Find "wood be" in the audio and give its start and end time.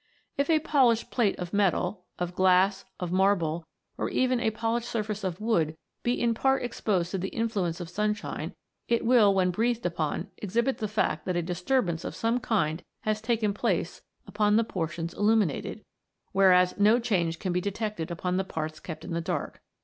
5.39-6.19